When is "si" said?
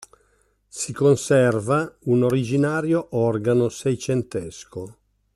0.67-0.93